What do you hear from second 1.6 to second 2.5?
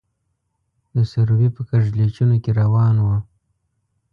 کږلېچونو